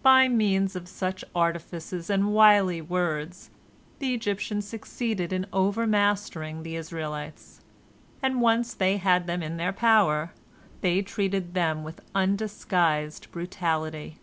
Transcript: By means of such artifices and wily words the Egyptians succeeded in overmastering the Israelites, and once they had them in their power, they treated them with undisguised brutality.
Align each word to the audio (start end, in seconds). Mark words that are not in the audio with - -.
By 0.00 0.28
means 0.28 0.76
of 0.76 0.86
such 0.86 1.24
artifices 1.34 2.08
and 2.08 2.32
wily 2.32 2.80
words 2.80 3.50
the 3.98 4.14
Egyptians 4.14 4.64
succeeded 4.68 5.32
in 5.32 5.44
overmastering 5.52 6.62
the 6.62 6.76
Israelites, 6.76 7.60
and 8.22 8.40
once 8.40 8.74
they 8.74 8.98
had 8.98 9.26
them 9.26 9.42
in 9.42 9.56
their 9.56 9.72
power, 9.72 10.30
they 10.82 11.02
treated 11.02 11.52
them 11.54 11.82
with 11.82 12.00
undisguised 12.14 13.32
brutality. 13.32 14.18